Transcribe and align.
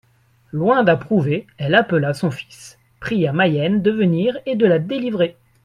Loin 0.51 0.83
d'approuver, 0.83 1.45
elle 1.59 1.75
appela 1.75 2.15
son 2.15 2.31
fils, 2.31 2.79
pria 2.99 3.33
Mayenne 3.33 3.83
de 3.83 3.91
venir 3.91 4.35
et 4.47 4.55
de 4.55 4.65
la 4.65 4.79
délivrer. 4.79 5.37